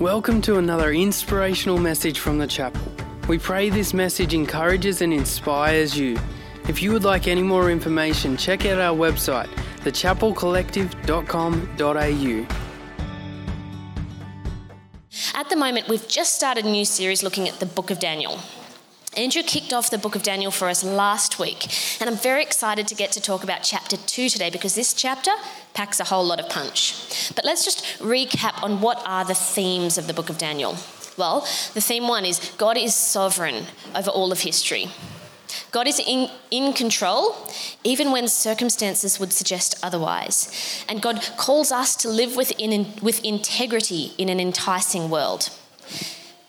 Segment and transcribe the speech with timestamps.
[0.00, 2.82] Welcome to another inspirational message from the chapel.
[3.28, 6.18] We pray this message encourages and inspires you.
[6.68, 9.48] If you would like any more information, check out our website,
[9.78, 12.46] thechapelcollective.com.au.
[15.34, 18.38] At the moment, we've just started a new series looking at the book of Daniel.
[19.16, 21.68] Andrew kicked off the book of Daniel for us last week,
[22.00, 25.30] and I'm very excited to get to talk about chapter 2 today because this chapter
[25.72, 27.32] packs a whole lot of punch.
[27.34, 30.76] But let's just recap on what are the themes of the book of Daniel.
[31.16, 31.40] Well,
[31.72, 34.88] the theme one is God is sovereign over all of history.
[35.70, 37.34] God is in, in control,
[37.84, 40.84] even when circumstances would suggest otherwise.
[40.90, 45.48] And God calls us to live within, with integrity in an enticing world.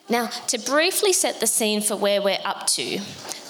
[0.09, 2.99] Now, to briefly set the scene for where we're up to,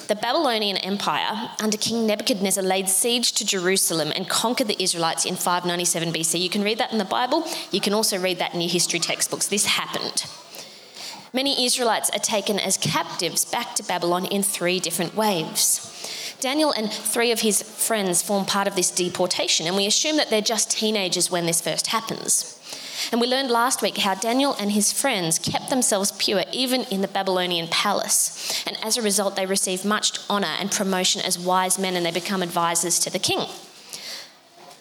[0.07, 5.35] the Babylonian Empire under King Nebuchadnezzar laid siege to Jerusalem and conquered the Israelites in
[5.35, 6.39] 597 BC.
[6.39, 8.99] You can read that in the Bible, you can also read that in your history
[8.99, 9.47] textbooks.
[9.47, 10.25] This happened.
[11.31, 15.93] Many Israelites are taken as captives back to Babylon in three different waves.
[16.39, 20.31] Daniel and three of his friends form part of this deportation, and we assume that
[20.31, 22.57] they're just teenagers when this first happens.
[23.11, 27.01] And we learned last week how Daniel and his friends kept themselves pure even in
[27.01, 28.63] the Babylonian palace.
[28.65, 32.11] And as a result, they receive much honour and promotion as wise men and they
[32.11, 33.47] become advisors to the king.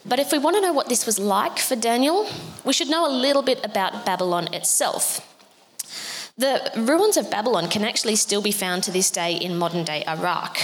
[0.04, 2.28] But if we want to know what this was like for Daniel,
[2.64, 5.20] we should know a little bit about Babylon itself.
[6.38, 10.04] The ruins of Babylon can actually still be found to this day in modern day
[10.06, 10.58] Iraq.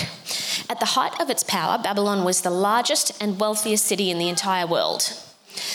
[0.69, 4.29] At the height of its power, Babylon was the largest and wealthiest city in the
[4.29, 5.15] entire world.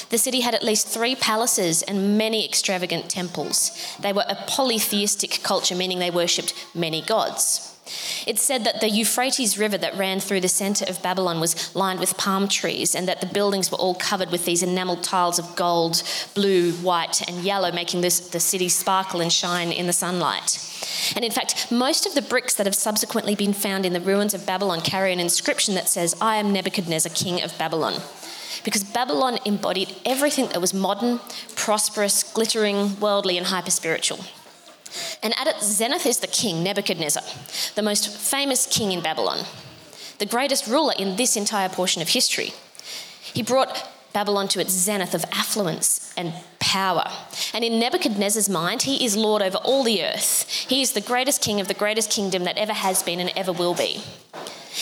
[0.10, 3.72] The city had at least three palaces and many extravagant temples.
[4.00, 7.74] They were a polytheistic culture, meaning they worshipped many gods.
[8.26, 12.00] It's said that the Euphrates River that ran through the centre of Babylon was lined
[12.00, 15.56] with palm trees, and that the buildings were all covered with these enamelled tiles of
[15.56, 20.64] gold, blue, white, and yellow, making this, the city sparkle and shine in the sunlight.
[21.16, 24.34] And in fact, most of the bricks that have subsequently been found in the ruins
[24.34, 28.02] of Babylon carry an inscription that says, I am Nebuchadnezzar, king of Babylon
[28.64, 31.20] because Babylon embodied everything that was modern,
[31.56, 34.20] prosperous, glittering, worldly, and hyper spiritual.
[35.22, 37.24] And at its zenith is the king, Nebuchadnezzar,
[37.76, 39.46] the most famous king in Babylon,
[40.20, 42.54] the greatest ruler in this entire portion of history.
[43.34, 47.06] He brought Babylon to its zenith of affluence and power.
[47.54, 50.50] And in Nebuchadnezzar's mind, he is Lord over all the earth.
[50.68, 53.52] He is the greatest king of the greatest kingdom that ever has been and ever
[53.52, 54.02] will be.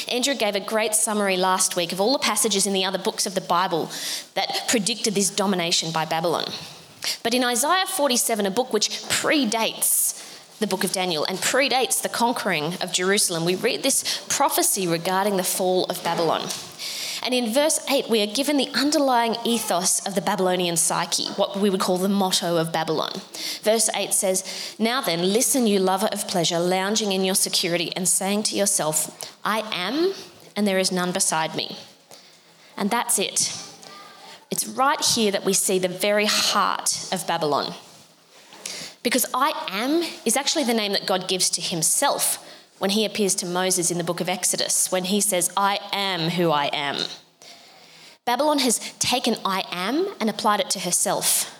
[0.07, 3.25] Andrew gave a great summary last week of all the passages in the other books
[3.25, 3.89] of the Bible
[4.33, 6.45] that predicted this domination by Babylon.
[7.23, 10.21] But in Isaiah 47, a book which predates
[10.59, 15.37] the book of Daniel and predates the conquering of Jerusalem, we read this prophecy regarding
[15.37, 16.47] the fall of Babylon.
[17.25, 21.57] And in verse 8, we are given the underlying ethos of the Babylonian psyche, what
[21.57, 23.13] we would call the motto of Babylon.
[23.63, 28.07] Verse 8 says, Now then, listen, you lover of pleasure, lounging in your security and
[28.07, 30.13] saying to yourself, I am,
[30.55, 31.75] and there is none beside me.
[32.77, 33.59] And that's it.
[34.51, 37.73] It's right here that we see the very heart of Babylon.
[39.01, 42.44] Because I am is actually the name that God gives to himself
[42.79, 46.31] when he appears to Moses in the book of Exodus, when he says, I am
[46.31, 46.97] who I am.
[48.25, 51.51] Babylon has taken I am and applied it to herself.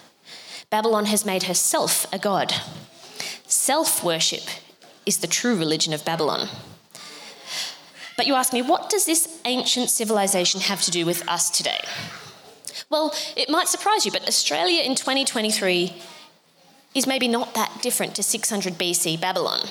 [0.69, 2.53] Babylon has made herself a god.
[3.47, 4.43] Self worship
[5.05, 6.49] is the true religion of Babylon.
[8.17, 11.81] But you ask me, what does this ancient civilization have to do with us today?
[12.89, 15.93] Well, it might surprise you, but Australia in 2023
[16.93, 19.67] is maybe not that different to 600 BC Babylon.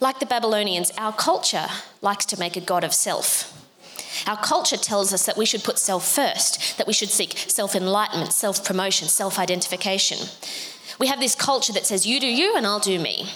[0.00, 1.66] Like the Babylonians, our culture
[2.02, 3.52] likes to make a god of self.
[4.26, 7.74] Our culture tells us that we should put self first, that we should seek self
[7.74, 10.18] enlightenment, self promotion, self identification.
[10.98, 13.28] We have this culture that says, you do you and I'll do me,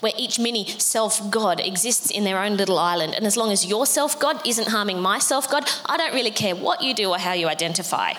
[0.00, 3.14] where each mini self God exists in their own little island.
[3.14, 6.30] And as long as your self God isn't harming my self God, I don't really
[6.30, 8.12] care what you do or how you identify.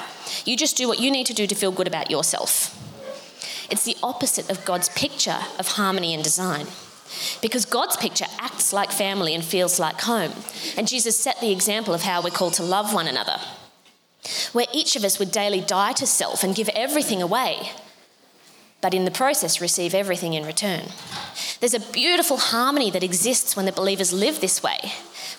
[0.45, 2.75] You just do what you need to do to feel good about yourself.
[3.71, 6.67] It's the opposite of God's picture of harmony and design.
[7.41, 10.33] Because God's picture acts like family and feels like home.
[10.77, 13.39] And Jesus set the example of how we're called to love one another,
[14.53, 17.71] where each of us would daily die to self and give everything away,
[18.81, 20.83] but in the process receive everything in return.
[21.59, 24.79] There's a beautiful harmony that exists when the believers live this way.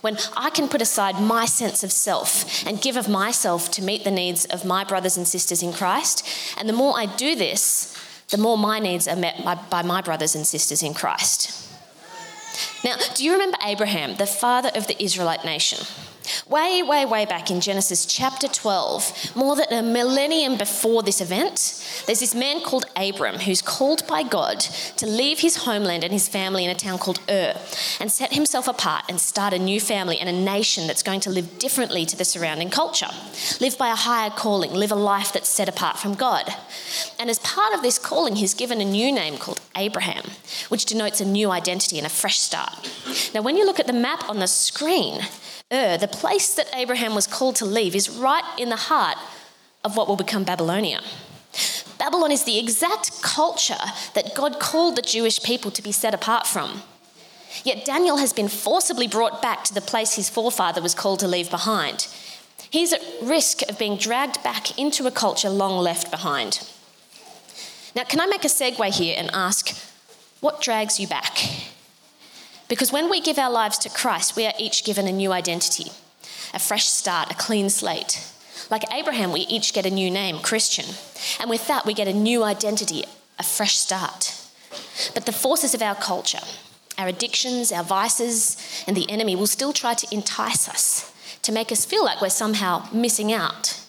[0.03, 4.05] When I can put aside my sense of self and give of myself to meet
[4.05, 6.27] the needs of my brothers and sisters in Christ.
[6.57, 7.90] And the more I do this,
[8.31, 11.69] the more my needs are met by, by my brothers and sisters in Christ.
[12.85, 15.87] Now, do you remember Abraham, the father of the Israelite nation?
[16.49, 22.03] Way, way, way back in Genesis chapter 12, more than a millennium before this event,
[22.07, 26.29] there's this man called Abram who's called by God to leave his homeland and his
[26.29, 27.55] family in a town called Ur
[28.01, 31.31] and set himself apart and start a new family and a nation that's going to
[31.31, 33.11] live differently to the surrounding culture,
[33.61, 36.49] live by a higher calling, live a life that's set apart from God.
[37.19, 40.25] And as part of this calling, he's given a new name called Abraham,
[40.69, 42.91] which denotes a new identity and a fresh start.
[43.35, 45.21] Now, when you look at the map on the screen,
[45.73, 49.17] Ur, the place that Abraham was called to leave, is right in the heart
[49.85, 51.01] of what will become Babylonia.
[51.99, 53.79] Babylon is the exact culture
[54.15, 56.83] that God called the Jewish people to be set apart from.
[57.65, 61.29] Yet Daniel has been forcibly brought back to the place his forefather was called to
[61.29, 62.09] leave behind.
[62.71, 66.67] He's at risk of being dragged back into a culture long left behind.
[67.95, 69.77] Now, can I make a segue here and ask,
[70.41, 71.39] what drags you back?
[72.71, 75.91] Because when we give our lives to Christ, we are each given a new identity,
[76.55, 78.25] a fresh start, a clean slate.
[78.71, 80.85] Like Abraham, we each get a new name, Christian.
[81.41, 83.03] And with that, we get a new identity,
[83.41, 84.41] a fresh start.
[85.15, 86.39] But the forces of our culture,
[86.97, 91.13] our addictions, our vices, and the enemy will still try to entice us,
[91.43, 93.85] to make us feel like we're somehow missing out.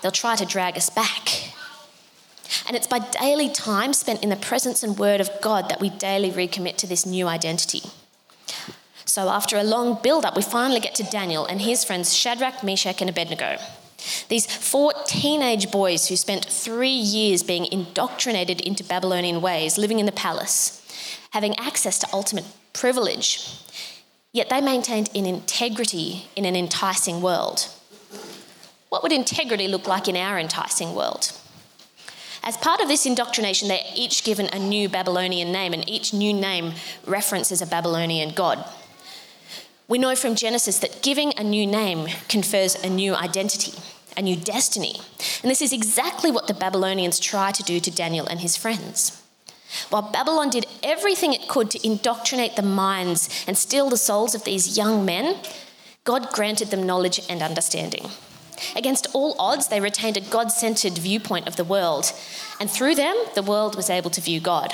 [0.00, 1.52] They'll try to drag us back.
[2.66, 5.90] And it's by daily time spent in the presence and word of God that we
[5.90, 7.82] daily recommit to this new identity.
[9.06, 12.62] So, after a long build up, we finally get to Daniel and his friends Shadrach,
[12.62, 13.58] Meshach, and Abednego.
[14.28, 20.06] These four teenage boys who spent three years being indoctrinated into Babylonian ways, living in
[20.06, 20.80] the palace,
[21.30, 23.48] having access to ultimate privilege,
[24.32, 27.68] yet they maintained an integrity in an enticing world.
[28.88, 31.32] What would integrity look like in our enticing world?
[32.42, 36.32] As part of this indoctrination, they're each given a new Babylonian name, and each new
[36.32, 36.74] name
[37.06, 38.68] references a Babylonian god.
[39.86, 43.72] We know from Genesis that giving a new name confers a new identity
[44.16, 45.00] a new destiny.
[45.42, 49.20] And this is exactly what the Babylonians try to do to Daniel and his friends.
[49.90, 54.44] While Babylon did everything it could to indoctrinate the minds and steal the souls of
[54.44, 55.36] these young men,
[56.04, 58.06] God granted them knowledge and understanding.
[58.76, 62.12] Against all odds, they retained a God centered viewpoint of the world,
[62.60, 64.72] and through them, the world was able to view God.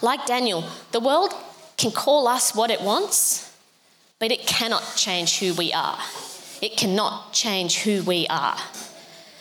[0.00, 1.34] Like Daniel, the world
[1.76, 3.49] can call us what it wants,
[4.20, 5.98] but it cannot change who we are.
[6.62, 8.58] It cannot change who we are.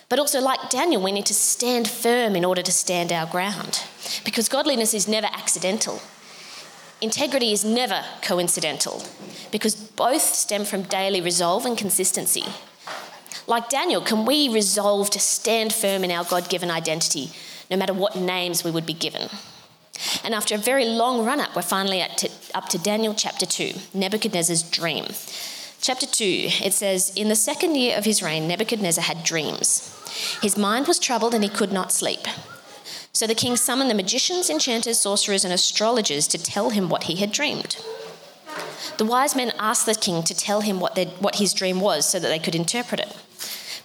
[0.07, 3.83] But also, like Daniel, we need to stand firm in order to stand our ground.
[4.25, 6.01] Because godliness is never accidental,
[7.01, 9.03] integrity is never coincidental,
[9.51, 12.45] because both stem from daily resolve and consistency.
[13.45, 17.31] Like Daniel, can we resolve to stand firm in our God given identity,
[17.69, 19.29] no matter what names we would be given?
[20.23, 24.63] And after a very long run up, we're finally up to Daniel chapter 2, Nebuchadnezzar's
[24.63, 25.05] dream.
[25.81, 26.23] Chapter 2,
[26.63, 29.95] it says, In the second year of his reign, Nebuchadnezzar had dreams.
[30.41, 32.27] His mind was troubled and he could not sleep.
[33.13, 37.15] So the king summoned the magicians, enchanters, sorcerers, and astrologers to tell him what he
[37.15, 37.77] had dreamed.
[38.97, 42.19] The wise men asked the king to tell him what, what his dream was so
[42.19, 43.15] that they could interpret it.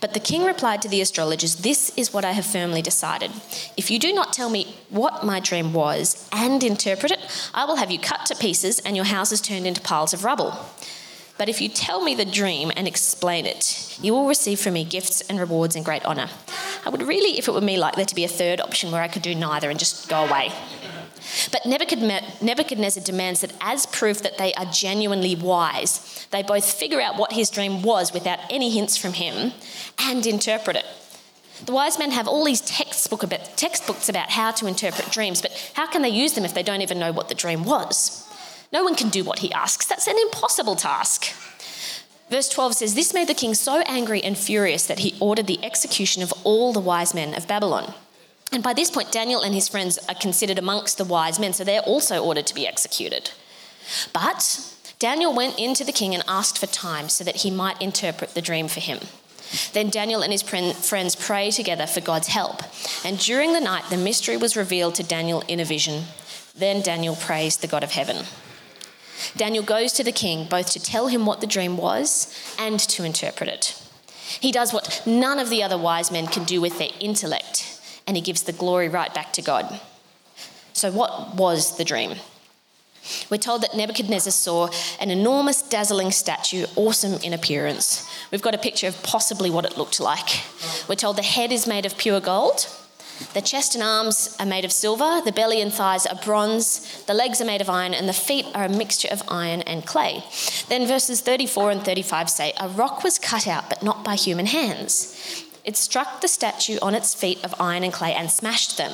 [0.05, 3.31] But the king replied to the astrologers, This is what I have firmly decided.
[3.75, 7.77] If you do not tell me what my dream was and interpret it, I will
[7.77, 10.59] have you cut to pieces and your houses turned into piles of rubble.
[11.39, 14.85] But if you tell me the dream and explain it, you will receive from me
[14.85, 16.29] gifts and rewards and great honour.
[16.85, 19.01] I would really, if it were me, like there to be a third option where
[19.01, 20.53] I could do neither and just go away.
[21.51, 27.17] But Nebuchadnezzar demands that, as proof that they are genuinely wise, they both figure out
[27.17, 29.53] what his dream was without any hints from him
[29.99, 30.87] and interpret it.
[31.67, 35.73] The wise men have all these textbook about, textbooks about how to interpret dreams, but
[35.75, 38.29] how can they use them if they don't even know what the dream was?
[38.73, 39.87] No one can do what he asks.
[39.87, 41.33] That's an impossible task.
[42.29, 45.65] Verse 12 says, This made the king so angry and furious that he ordered the
[45.65, 47.95] execution of all the wise men of Babylon.
[48.55, 51.65] And by this point, Daniel and his friends are considered amongst the wise men, so
[51.65, 53.33] they're also ordered to be executed.
[54.13, 57.83] But Daniel went in to the king and asked for time so that he might
[57.83, 59.01] interpret the dream for him.
[59.73, 62.63] Then Daniel and his friends pray together for God's help.
[63.05, 66.05] And during the night, the mystery was revealed to Daniel in a vision.
[66.57, 68.25] Then Daniel praised the God of heaven.
[69.37, 73.03] Daniel goes to the king both to tell him what the dream was and to
[73.03, 73.83] interpret it.
[74.41, 77.74] He does what none of the other wise men can do with their intellect,
[78.07, 79.81] and he gives the glory right back to God.
[80.73, 82.17] So, what was the dream?
[83.31, 88.09] We're told that Nebuchadnezzar saw an enormous, dazzling statue, awesome in appearance.
[88.31, 90.43] We've got a picture of possibly what it looked like.
[90.89, 92.67] We're told the head is made of pure gold,
[93.33, 97.15] The chest and arms are made of silver, the belly and thighs are bronze, the
[97.15, 100.25] legs are made of iron, and the feet are a mixture of iron and clay.
[100.69, 104.47] Then verses 34 and 35 say, A rock was cut out, but not by human
[104.47, 105.44] hands.
[105.65, 108.93] It struck the statue on its feet of iron and clay and smashed them.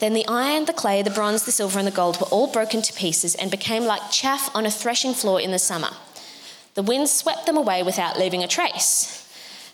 [0.00, 2.80] Then the iron, the clay, the bronze, the silver, and the gold were all broken
[2.80, 5.90] to pieces and became like chaff on a threshing floor in the summer.
[6.74, 9.20] The wind swept them away without leaving a trace.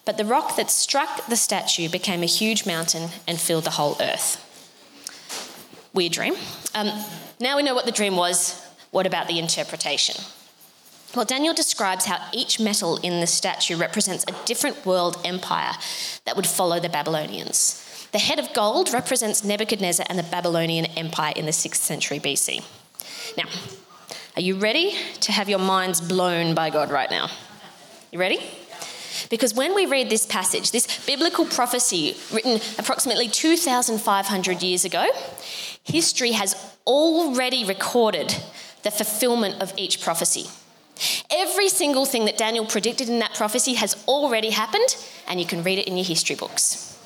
[0.04, 3.96] But the rock that struck the statue became a huge mountain and filled the whole
[4.00, 4.44] earth.
[5.94, 6.34] Weird dream.
[6.74, 6.90] Um,
[7.38, 8.60] now we know what the dream was.
[8.90, 10.16] What about the interpretation?
[11.14, 15.72] Well, Daniel describes how each metal in the statue represents a different world empire
[16.24, 18.08] that would follow the Babylonians.
[18.12, 22.64] The head of gold represents Nebuchadnezzar and the Babylonian Empire in the 6th century BC.
[23.36, 23.44] Now,
[24.36, 27.28] are you ready to have your minds blown by God right now?
[28.12, 28.40] You ready?
[29.30, 35.08] Because when we read this passage, this biblical prophecy written approximately 2,500 years ago,
[35.82, 36.54] history has
[36.86, 38.34] already recorded
[38.84, 40.46] the fulfillment of each prophecy.
[41.30, 45.62] Every single thing that Daniel predicted in that prophecy has already happened, and you can
[45.62, 46.99] read it in your history books.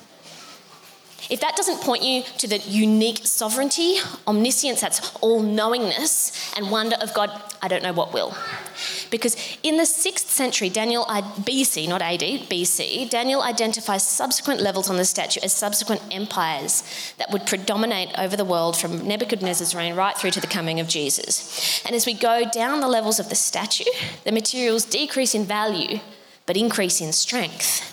[1.29, 6.95] If that doesn't point you to the unique sovereignty, omniscience, that's all knowingness, and wonder
[7.01, 7.29] of God,
[7.61, 8.35] I don't know what will.
[9.09, 14.97] Because in the 6th century, Daniel, BC, not AD, BC, Daniel identifies subsequent levels on
[14.97, 16.83] the statue as subsequent empires
[17.17, 20.87] that would predominate over the world from Nebuchadnezzar's reign right through to the coming of
[20.87, 21.81] Jesus.
[21.85, 23.89] And as we go down the levels of the statue,
[24.23, 25.99] the materials decrease in value
[26.45, 27.91] but increase in strength.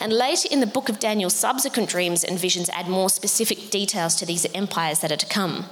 [0.00, 4.14] And later in the book of Daniel, subsequent dreams and visions add more specific details
[4.16, 5.66] to these empires that are to come.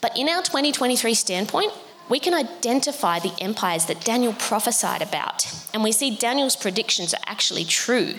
[0.00, 1.72] But in our 2023 standpoint,
[2.08, 7.22] we can identify the empires that Daniel prophesied about, and we see Daniel's predictions are
[7.26, 8.14] actually true.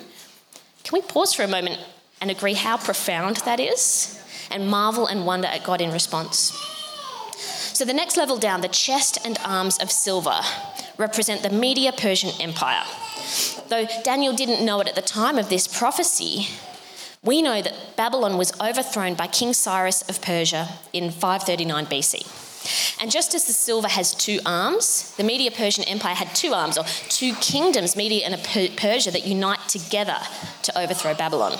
[0.83, 1.79] Can we pause for a moment
[2.22, 4.19] and agree how profound that is,
[4.50, 6.51] and marvel and wonder at God in response?
[7.74, 10.39] So, the next level down, the chest and arms of silver
[10.98, 12.86] represent the Media Persian Empire.
[13.70, 16.48] Though Daniel didn't know it at the time of this prophecy,
[17.24, 23.01] we know that Babylon was overthrown by King Cyrus of Persia in 539 BC.
[23.01, 26.77] And just as the silver has two arms, the Media Persian Empire had two arms,
[26.77, 28.42] or two kingdoms, Media and
[28.77, 30.18] Persia, that unite together
[30.63, 31.58] to overthrow Babylon.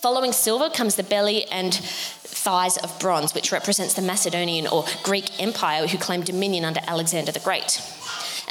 [0.00, 5.40] Following silver comes the belly and thighs of bronze, which represents the Macedonian or Greek
[5.40, 7.80] Empire who claimed dominion under Alexander the Great.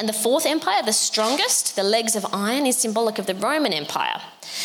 [0.01, 3.71] And the fourth empire, the strongest, the legs of iron, is symbolic of the Roman
[3.71, 4.19] Empire.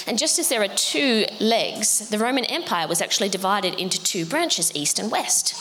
[0.07, 4.25] And just as there are two legs, the Roman Empire was actually divided into two
[4.25, 5.55] branches, east and west.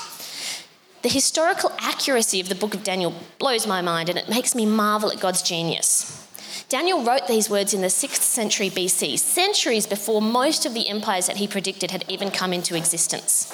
[1.02, 4.66] The historical accuracy of the book of Daniel blows my mind and it makes me
[4.66, 6.26] marvel at God's genius.
[6.70, 11.28] Daniel wrote these words in the 6th century BC, centuries before most of the empires
[11.28, 13.52] that he predicted had even come into existence.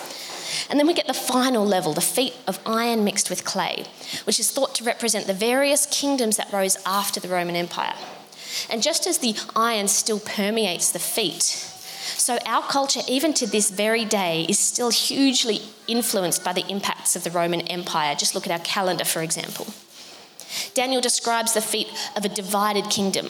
[0.70, 3.86] And then we get the final level, the feet of iron mixed with clay,
[4.26, 7.96] which is thought to represent the various kingdoms that rose after the Roman Empire.
[8.70, 11.44] And just as the iron still permeates the feet,
[12.22, 17.16] so our culture, even to this very day, is still hugely influenced by the impacts
[17.16, 18.16] of the Roman Empire.
[18.16, 19.68] Just look at our calendar, for example.
[20.74, 23.28] Daniel describes the feet of a divided kingdom,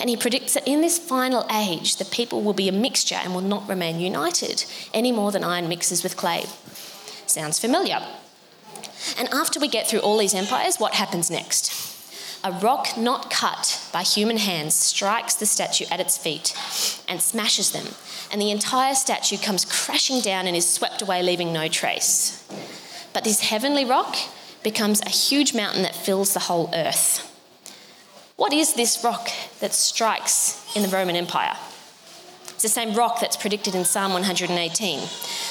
[0.00, 3.34] and he predicts that in this final age, the people will be a mixture and
[3.34, 6.44] will not remain united any more than iron mixes with clay.
[7.26, 8.00] Sounds familiar.
[9.18, 11.72] And after we get through all these empires, what happens next?
[12.42, 16.54] A rock not cut by human hands strikes the statue at its feet
[17.08, 17.86] and smashes them,
[18.30, 22.44] and the entire statue comes crashing down and is swept away, leaving no trace.
[23.14, 24.16] But this heavenly rock
[24.64, 27.30] becomes a huge mountain that fills the whole earth.
[28.36, 29.28] What is this rock
[29.60, 31.56] that strikes in the Roman Empire?
[32.48, 35.00] It's the same rock that's predicted in Psalm 118.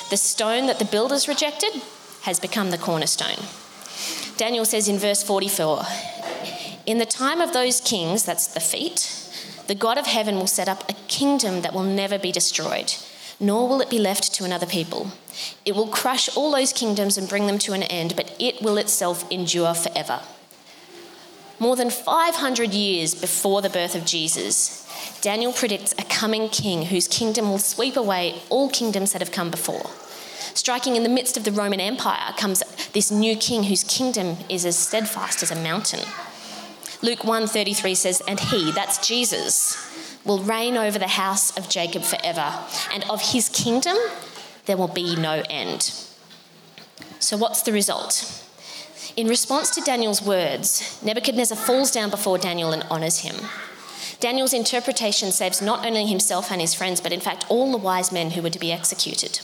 [0.09, 1.81] The stone that the builders rejected
[2.23, 3.45] has become the cornerstone.
[4.35, 5.83] Daniel says in verse 44
[6.85, 9.09] In the time of those kings, that's the feet,
[9.67, 12.93] the God of heaven will set up a kingdom that will never be destroyed,
[13.39, 15.11] nor will it be left to another people.
[15.65, 18.77] It will crush all those kingdoms and bring them to an end, but it will
[18.77, 20.21] itself endure forever.
[21.59, 24.87] More than 500 years before the birth of Jesus,
[25.21, 29.49] Daniel predicts a coming king whose kingdom will sweep away all kingdoms that have come
[29.49, 29.89] before.
[30.53, 32.61] Striking in the midst of the Roman Empire comes
[32.91, 36.01] this new king whose kingdom is as steadfast as a mountain.
[37.01, 39.75] Luke 1:33 says, "And he, that's Jesus,
[40.25, 42.53] will reign over the house of Jacob forever,
[42.91, 43.97] and of his kingdom
[44.65, 45.91] there will be no end."
[47.19, 48.25] So what's the result?
[49.15, 53.49] In response to Daniel's words, Nebuchadnezzar falls down before Daniel and honors him.
[54.19, 58.11] Daniel's interpretation saves not only himself and his friends, but in fact all the wise
[58.11, 59.41] men who were to be executed.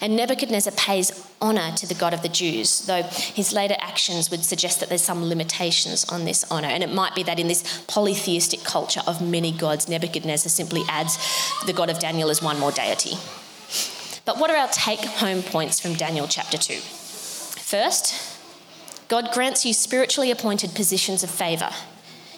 [0.00, 4.44] And Nebuchadnezzar pays honour to the God of the Jews, though his later actions would
[4.44, 6.68] suggest that there's some limitations on this honour.
[6.68, 11.18] And it might be that in this polytheistic culture of many gods, Nebuchadnezzar simply adds
[11.66, 13.18] the God of Daniel as one more deity.
[14.26, 16.74] But what are our take home points from Daniel chapter 2?
[16.74, 18.36] First,
[19.08, 21.70] God grants you spiritually appointed positions of favour.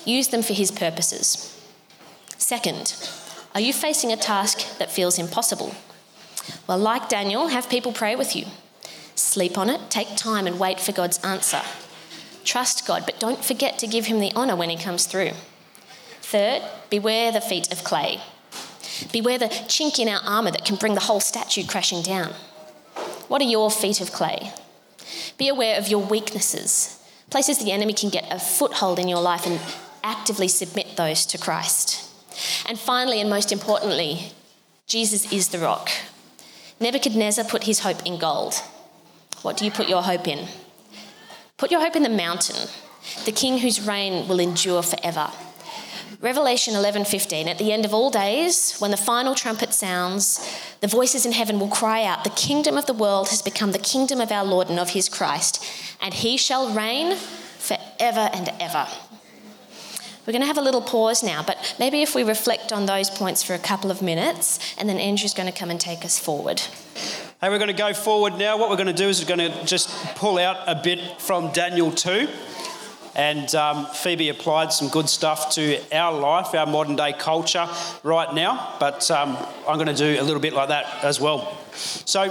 [0.04, 1.58] Use them for his purposes.
[2.36, 2.94] Second,
[3.54, 5.74] are you facing a task that feels impossible?
[6.66, 8.44] Well, like Daniel, have people pray with you.
[9.14, 11.62] Sleep on it, take time and wait for God's answer.
[12.44, 15.32] Trust God, but don't forget to give him the honour when he comes through.
[16.20, 18.20] Third, beware the feet of clay.
[19.12, 22.32] Beware the chink in our armour that can bring the whole statue crashing down.
[23.28, 24.52] What are your feet of clay?
[25.36, 26.98] Be aware of your weaknesses,
[27.30, 29.60] places the enemy can get a foothold in your life, and
[30.02, 32.04] actively submit those to Christ.
[32.66, 34.32] And finally, and most importantly,
[34.86, 35.90] Jesus is the rock.
[36.80, 38.54] Nebuchadnezzar put his hope in gold.
[39.42, 40.48] What do you put your hope in?
[41.56, 42.68] Put your hope in the mountain,
[43.24, 45.30] the king whose reign will endure forever.
[46.20, 50.44] Revelation 11:15 At the end of all days when the final trumpet sounds
[50.80, 53.78] the voices in heaven will cry out the kingdom of the world has become the
[53.78, 55.64] kingdom of our Lord and of his Christ
[56.00, 58.88] and he shall reign forever and ever.
[60.26, 63.08] We're going to have a little pause now, but maybe if we reflect on those
[63.08, 66.18] points for a couple of minutes, and then Andrew's going to come and take us
[66.18, 66.60] forward.
[67.40, 68.58] Hey, we're going to go forward now.
[68.58, 71.50] What we're going to do is we're going to just pull out a bit from
[71.52, 72.28] Daniel 2.
[73.18, 77.68] And um, Phoebe applied some good stuff to our life, our modern day culture
[78.04, 78.76] right now.
[78.78, 81.58] But um, I'm going to do a little bit like that as well.
[81.74, 82.30] So,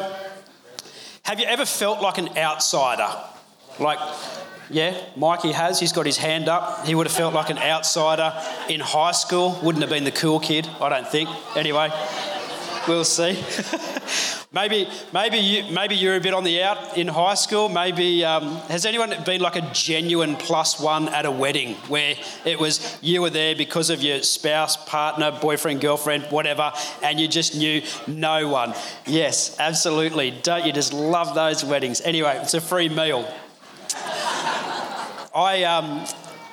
[1.24, 3.10] have you ever felt like an outsider?
[3.80, 4.00] Like,
[4.70, 5.78] yeah, Mikey has.
[5.78, 6.86] He's got his hand up.
[6.86, 8.34] He would have felt like an outsider
[8.70, 9.60] in high school.
[9.62, 11.30] Wouldn't have been the cool kid, I don't think.
[11.58, 11.92] Anyway,
[12.88, 13.34] we'll see.
[14.52, 17.70] maybe, maybe you, maybe you're a bit on the out in high school.
[17.70, 22.60] Maybe um, has anyone been like a genuine plus one at a wedding where it
[22.60, 26.72] was you were there because of your spouse, partner, boyfriend, girlfriend, whatever,
[27.04, 28.74] and you just knew no one?
[29.06, 30.32] Yes, absolutely.
[30.32, 32.02] Don't you just love those weddings?
[32.02, 33.32] Anyway, it's a free meal.
[35.36, 36.06] I, um,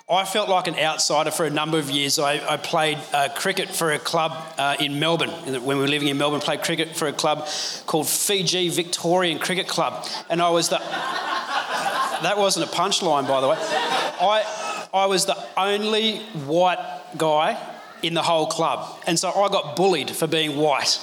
[0.06, 2.18] I felt like an outsider for a number of years.
[2.18, 5.30] I, I played uh, cricket for a club uh, in Melbourne.
[5.30, 7.48] When we were living in Melbourne, played cricket for a club
[7.86, 10.06] called Fiji Victorian Cricket Club.
[10.28, 10.76] And I was the.
[10.76, 13.56] that wasn't a punchline, by the way.
[13.58, 17.73] I, I was the only white guy
[18.04, 19.00] in the whole club.
[19.06, 21.00] And so I got bullied for being white.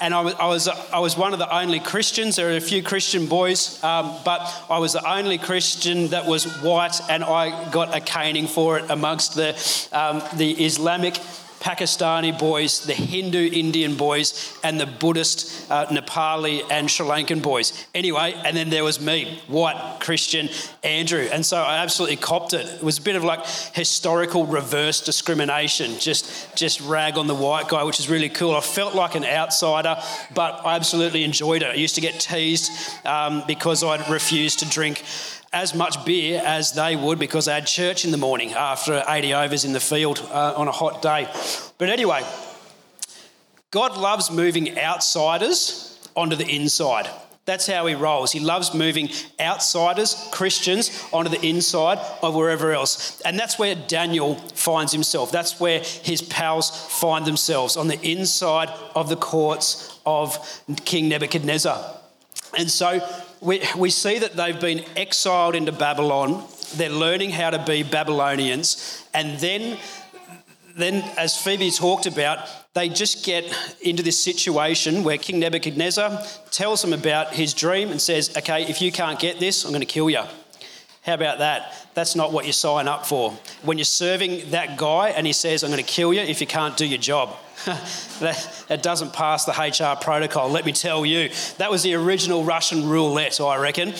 [0.00, 2.36] And I was, I was, I was one of the only Christians.
[2.36, 6.44] There are a few Christian boys, um, but I was the only Christian that was
[6.62, 9.50] white, and I got a caning for it amongst the,
[9.92, 11.18] um, the Islamic
[11.64, 17.86] Pakistani boys, the Hindu Indian boys, and the Buddhist uh, Nepali and Sri Lankan boys.
[17.94, 20.50] Anyway, and then there was me, white Christian
[20.82, 21.26] Andrew.
[21.32, 22.66] And so I absolutely copped it.
[22.66, 27.68] It was a bit of like historical reverse discrimination, just, just rag on the white
[27.68, 28.54] guy, which is really cool.
[28.54, 29.96] I felt like an outsider,
[30.34, 31.68] but I absolutely enjoyed it.
[31.68, 32.70] I used to get teased
[33.06, 35.02] um, because I'd refused to drink
[35.54, 39.34] as much beer as they would because they had church in the morning after 80
[39.34, 41.32] overs in the field uh, on a hot day.
[41.78, 42.22] But anyway,
[43.70, 47.08] God loves moving outsiders onto the inside.
[47.46, 48.32] That's how he rolls.
[48.32, 53.20] He loves moving outsiders, Christians, onto the inside of wherever else.
[53.20, 55.30] And that's where Daniel finds himself.
[55.30, 60.38] That's where his pals find themselves, on the inside of the courts of
[60.84, 62.00] King Nebuchadnezzar.
[62.56, 63.00] And so
[63.44, 66.42] we, we see that they've been exiled into Babylon.
[66.76, 69.04] They're learning how to be Babylonians.
[69.12, 69.78] And then,
[70.76, 73.44] then, as Phoebe talked about, they just get
[73.82, 78.80] into this situation where King Nebuchadnezzar tells them about his dream and says, Okay, if
[78.80, 80.22] you can't get this, I'm going to kill you.
[81.02, 81.83] How about that?
[81.94, 83.30] That's not what you sign up for.
[83.62, 86.46] When you're serving that guy and he says, I'm going to kill you if you
[86.46, 87.36] can't do your job.
[88.20, 91.30] that, that, doesn't pass the HR protocol, let me tell you.
[91.58, 93.90] That was the original Russian roulette, I reckon.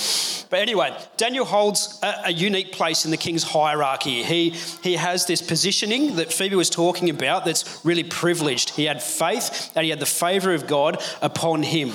[0.51, 4.25] But anyway, Daniel holds a, a unique place in the king's hierarchy.
[4.25, 4.51] He,
[4.83, 8.71] he has this positioning that Phoebe was talking about that's really privileged.
[8.71, 11.93] He had faith and he had the favour of God upon him.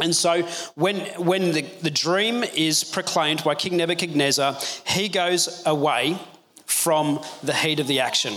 [0.00, 0.42] And so
[0.74, 6.18] when, when the, the dream is proclaimed by King Nebuchadnezzar, he goes away
[6.66, 8.34] from the heat of the action.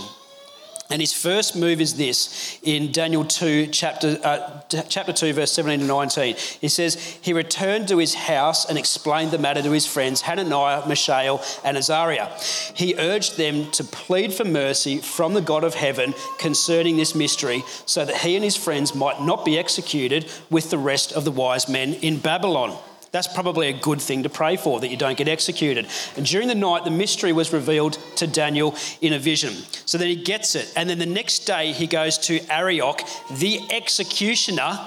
[0.90, 5.80] And his first move is this in Daniel 2, chapter, uh, chapter 2, verse 17
[5.80, 6.34] to 19.
[6.60, 10.88] He says, He returned to his house and explained the matter to his friends, Hananiah,
[10.88, 12.30] Mishael, and Azariah.
[12.72, 17.64] He urged them to plead for mercy from the God of heaven concerning this mystery,
[17.84, 21.30] so that he and his friends might not be executed with the rest of the
[21.30, 22.78] wise men in Babylon.
[23.10, 25.86] That's probably a good thing to pray for, that you don't get executed.
[26.16, 29.54] And during the night, the mystery was revealed to Daniel in a vision.
[29.86, 30.72] So then he gets it.
[30.76, 34.78] And then the next day, he goes to Arioch, the executioner,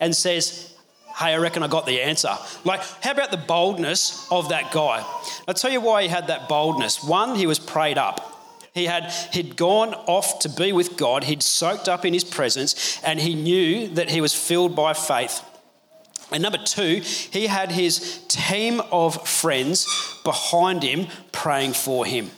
[0.00, 0.68] and says,
[1.16, 2.30] Hey, I reckon I got the answer.
[2.64, 5.04] Like, how about the boldness of that guy?
[5.46, 7.04] I'll tell you why he had that boldness.
[7.04, 8.32] One, he was prayed up.
[8.72, 12.98] He had he'd gone off to be with God, he'd soaked up in his presence,
[13.04, 15.42] and he knew that he was filled by faith.
[16.32, 19.86] And number two, he had his team of friends
[20.24, 22.30] behind him praying for him.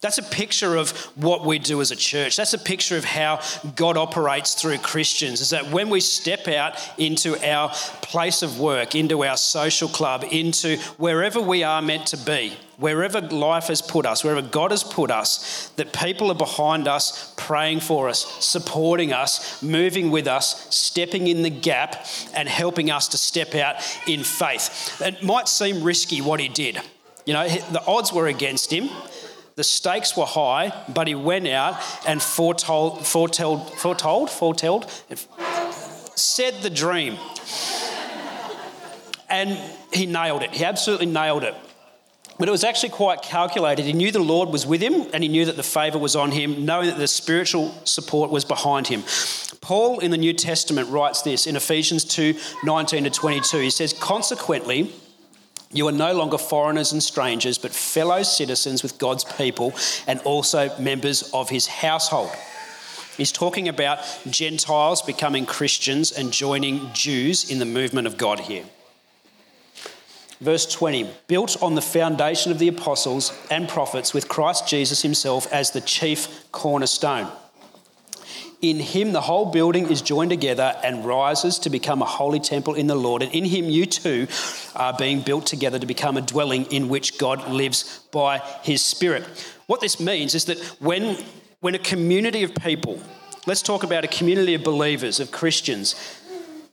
[0.00, 2.36] That's a picture of what we do as a church.
[2.36, 3.40] That's a picture of how
[3.74, 5.40] God operates through Christians.
[5.40, 10.24] Is that when we step out into our place of work, into our social club,
[10.30, 14.84] into wherever we are meant to be, wherever life has put us, wherever God has
[14.84, 20.72] put us, that people are behind us, praying for us, supporting us, moving with us,
[20.72, 23.74] stepping in the gap, and helping us to step out
[24.06, 25.02] in faith.
[25.04, 26.80] It might seem risky what he did.
[27.26, 28.88] You know, the odds were against him.
[29.58, 34.88] The stakes were high, but he went out and foretold, foretold, foretold, foretold,
[36.14, 37.16] said the dream.
[39.28, 39.58] And
[39.92, 40.52] he nailed it.
[40.52, 41.56] He absolutely nailed it.
[42.38, 43.84] But it was actually quite calculated.
[43.84, 46.30] He knew the Lord was with him and he knew that the favour was on
[46.30, 49.02] him, knowing that the spiritual support was behind him.
[49.60, 53.58] Paul in the New Testament writes this in Ephesians 2 19 to 22.
[53.58, 54.92] He says, Consequently,
[55.72, 59.74] you are no longer foreigners and strangers, but fellow citizens with God's people
[60.06, 62.30] and also members of his household.
[63.16, 63.98] He's talking about
[64.30, 68.64] Gentiles becoming Christians and joining Jews in the movement of God here.
[70.40, 75.52] Verse 20 built on the foundation of the apostles and prophets with Christ Jesus himself
[75.52, 77.28] as the chief cornerstone.
[78.60, 82.74] In him, the whole building is joined together and rises to become a holy temple
[82.74, 83.22] in the Lord.
[83.22, 84.26] And in him, you too
[84.74, 89.24] are being built together to become a dwelling in which God lives by his Spirit.
[89.66, 91.16] What this means is that when,
[91.60, 93.00] when a community of people,
[93.46, 95.94] let's talk about a community of believers, of Christians,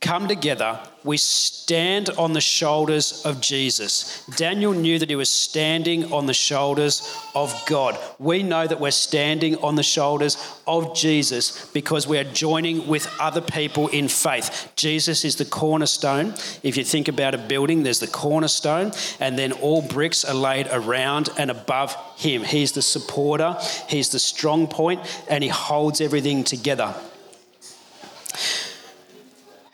[0.01, 4.25] come together, we stand on the shoulders of Jesus.
[4.35, 7.97] Daniel knew that he was standing on the shoulders of God.
[8.17, 13.07] We know that we're standing on the shoulders of Jesus because we are joining with
[13.19, 14.71] other people in faith.
[14.75, 16.33] Jesus is the cornerstone.
[16.63, 20.67] If you think about a building, there's the cornerstone, and then all bricks are laid
[20.71, 22.43] around and above him.
[22.43, 23.55] He's the supporter,
[23.87, 26.95] he's the strong point, and he holds everything together.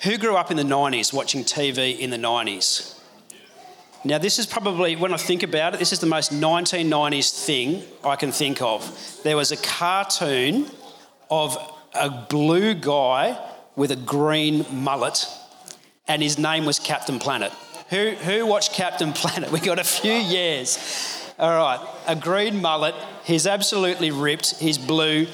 [0.04, 3.00] Who grew up in the 90s watching TV in the 90s?
[4.04, 7.84] Now, this is probably, when I think about it, this is the most 1990s thing
[8.04, 9.20] I can think of.
[9.24, 10.66] There was a cartoon
[11.30, 11.56] of
[11.94, 13.40] a blue guy
[13.76, 15.28] with a green mullet,
[16.08, 17.52] and his name was Captain Planet.
[17.92, 19.52] Who, who watched Captain Planet?
[19.52, 21.32] We got a few years.
[21.38, 22.96] All right, a green mullet.
[23.24, 24.60] He's absolutely ripped.
[24.60, 25.28] He's blue,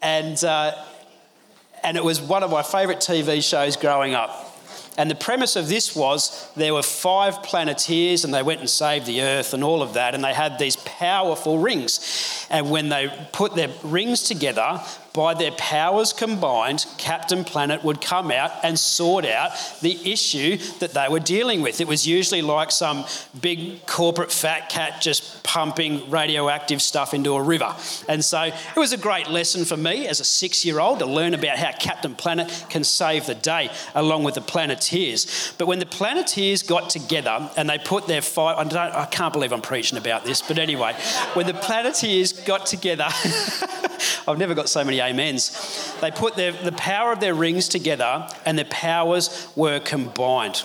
[0.00, 0.72] and uh,
[1.84, 4.50] and it was one of my favourite TV shows growing up.
[4.96, 9.06] And the premise of this was there were five planeteers and they went and saved
[9.06, 10.14] the Earth and all of that.
[10.14, 12.46] And they had these powerful rings.
[12.48, 14.80] And when they put their rings together,
[15.14, 20.92] by their powers combined, Captain Planet would come out and sort out the issue that
[20.92, 21.80] they were dealing with.
[21.80, 23.04] It was usually like some
[23.40, 27.76] big corporate fat cat just pumping radioactive stuff into a river.
[28.08, 31.06] And so it was a great lesson for me as a six year old to
[31.06, 35.54] learn about how Captain Planet can save the day along with the Planeteers.
[35.58, 39.52] But when the Planeteers got together and they put their fight, I, I can't believe
[39.52, 40.94] I'm preaching about this, but anyway,
[41.34, 43.06] when the Planeteers got together,
[44.26, 45.94] I've never got so many amens.
[46.00, 50.64] They put their, the power of their rings together and their powers were combined.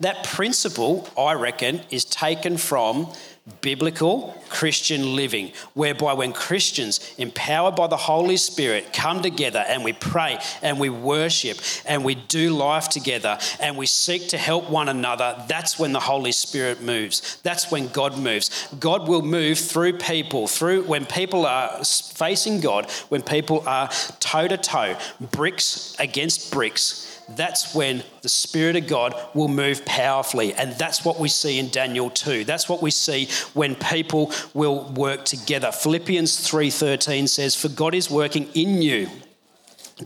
[0.00, 3.12] That principle, I reckon, is taken from
[3.60, 9.92] biblical Christian living, whereby when Christians, empowered by the Holy Spirit, come together and we
[9.92, 14.88] pray and we worship and we do life together and we seek to help one
[14.88, 17.38] another, that's when the Holy Spirit moves.
[17.42, 18.68] That's when God moves.
[18.80, 23.88] God will move through people, through when people are facing God, when people are
[24.20, 30.52] toe to toe, bricks against bricks that's when the Spirit of God will move powerfully.
[30.54, 32.44] And that's what we see in Daniel 2.
[32.44, 35.72] That's what we see when people will work together.
[35.72, 39.10] Philippians 3:13 says, "For God is working in you."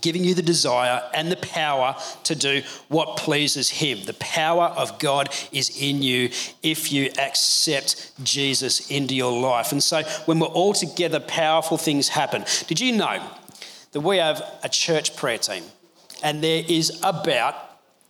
[0.03, 4.05] Giving you the desire and the power to do what pleases Him.
[4.05, 6.29] The power of God is in you
[6.63, 9.73] if you accept Jesus into your life.
[9.73, 12.45] And so, when we're all together, powerful things happen.
[12.67, 13.19] Did you know
[13.93, 15.65] that we have a church prayer team?
[16.23, 17.55] And there is about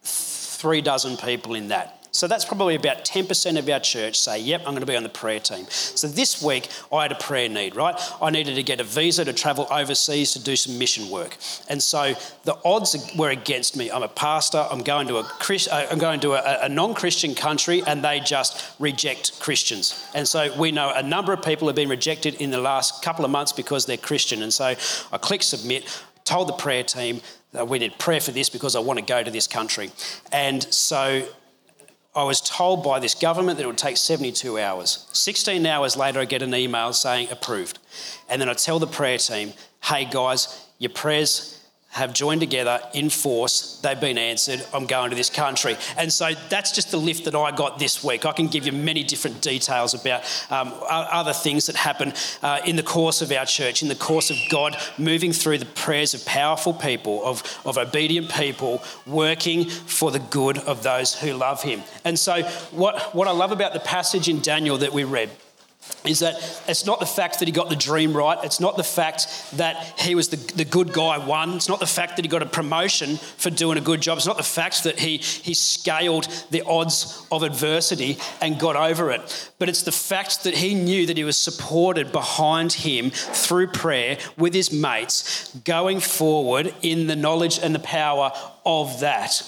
[0.03, 1.99] three dozen people in that.
[2.11, 5.03] So that's probably about 10% of our church say, Yep, I'm going to be on
[5.03, 5.67] the prayer team.
[5.69, 7.95] So this week, I had a prayer need, right?
[8.21, 11.37] I needed to get a visa to travel overseas to do some mission work.
[11.69, 13.91] And so the odds were against me.
[13.91, 16.95] I'm a pastor, I'm going to a, Christ, uh, I'm going to a, a non
[16.95, 20.05] Christian country, and they just reject Christians.
[20.15, 23.25] And so we know a number of people have been rejected in the last couple
[23.25, 24.43] of months because they're Christian.
[24.43, 24.75] And so
[25.13, 25.87] I clicked submit,
[26.25, 27.21] told the prayer team,
[27.53, 29.91] we need prayer for this because I want to go to this country.
[30.33, 31.27] And so
[32.15, 35.07] I was told by this government that it would take 72 hours.
[35.13, 37.79] 16 hours later, I get an email saying approved.
[38.29, 39.53] And then I tell the prayer team,
[39.85, 41.58] hey guys, your prayers
[41.91, 43.81] have joined together in force.
[43.83, 44.65] They've been answered.
[44.75, 45.77] I'm going to this country.
[45.97, 48.27] And so that's just the lift that I got this week.
[48.27, 52.77] I can give you many different details about um, other things that happen uh, in
[52.77, 56.25] the course of our church, in the course of God moving through the prayers of
[56.27, 61.83] powerful people, of, of obedient people, working for the good of those who love Him.
[62.05, 65.31] And so, what, what I love about the passage in Daniel that we read
[66.05, 66.35] is that
[66.69, 68.39] it's not the fact that he got the dream right.
[68.45, 71.55] It's not the fact that he was the, the good guy won.
[71.55, 74.17] It's not the fact that he got a promotion for doing a good job.
[74.17, 79.11] It's not the fact that he, he scaled the odds of adversity and got over
[79.11, 79.51] it.
[79.59, 84.19] But it's the fact that he knew that he was supported behind him through prayer
[84.37, 88.33] with his mates, going forward in the knowledge and the power
[88.65, 89.43] of that.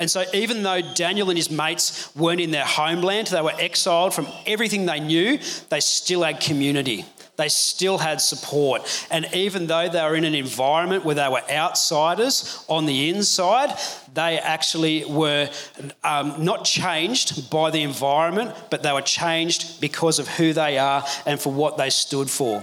[0.00, 4.14] And so, even though Daniel and his mates weren't in their homeland, they were exiled
[4.14, 7.04] from everything they knew, they still had community.
[7.36, 9.06] They still had support.
[9.10, 13.76] And even though they were in an environment where they were outsiders on the inside,
[14.14, 15.50] they actually were
[16.02, 21.04] um, not changed by the environment, but they were changed because of who they are
[21.26, 22.62] and for what they stood for.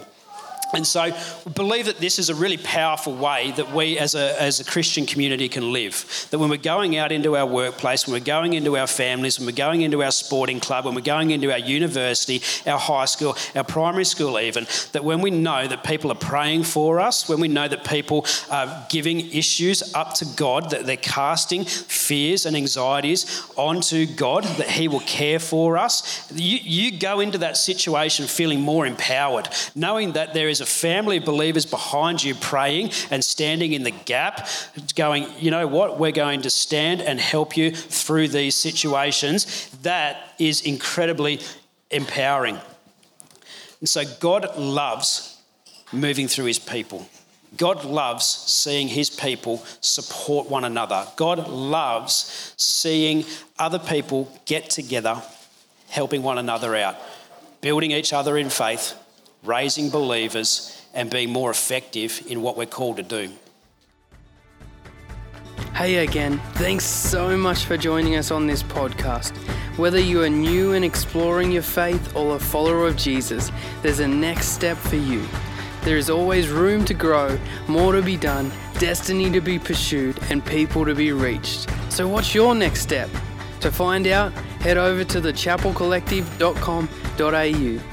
[0.74, 4.42] And so we believe that this is a really powerful way that we as a,
[4.42, 6.28] as a Christian community can live.
[6.32, 9.46] That when we're going out into our workplace, when we're going into our families, when
[9.46, 13.38] we're going into our sporting club, when we're going into our university, our high school,
[13.56, 17.40] our primary school, even, that when we know that people are praying for us, when
[17.40, 22.56] we know that people are giving issues up to God, that they're casting fears and
[22.56, 28.26] anxieties onto God, that He will care for us, you, you go into that situation
[28.26, 33.23] feeling more empowered, knowing that there is a family of believers behind you praying and
[33.23, 34.47] standing in the gap,
[34.95, 39.69] going, you know what, we're going to stand and help you through these situations.
[39.84, 41.41] That is incredibly
[41.91, 42.58] empowering.
[43.80, 45.41] And so God loves
[45.91, 47.08] moving through his people.
[47.58, 51.06] God loves seeing his people support one another.
[51.17, 53.26] God loves seeing
[53.60, 55.21] other people get together,
[55.89, 56.95] helping one another out,
[57.62, 58.95] building each other in faith,
[59.45, 63.29] raising believers, and being more effective in what we're called to do.
[65.73, 69.36] Hey again, thanks so much for joining us on this podcast.
[69.77, 73.51] Whether you are new and exploring your faith or a follower of Jesus,
[73.82, 75.25] there's a next step for you.
[75.82, 80.45] There is always room to grow, more to be done, destiny to be pursued, and
[80.45, 81.67] people to be reached.
[81.89, 83.10] So, what's your next step?
[83.62, 87.92] To find out, head over to thechapelcollective.com.au.